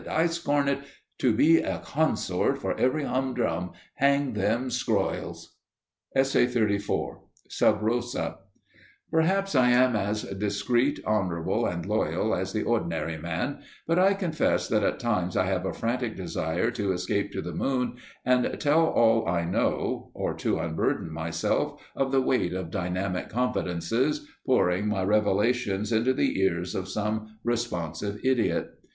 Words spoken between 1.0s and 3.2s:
to be a consort for every